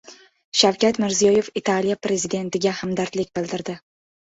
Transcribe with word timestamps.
Shavkat 0.61 0.99
Mirziyoyev 1.03 1.51
Italiya 1.61 1.99
Prezidentiga 2.07 2.75
hamdardlik 2.81 3.33
bildirdi 3.39 3.81